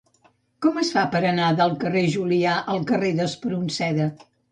[0.65, 4.09] Com es fa per anar del carrer de Julià al carrer d'Espronceda?